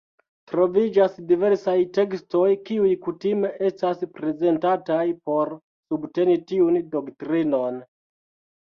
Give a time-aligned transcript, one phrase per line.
[0.51, 5.57] Troviĝas diversaj tekstoj kiuj kutime estas prezentataj por
[5.93, 7.81] subteni tiun doktrinon.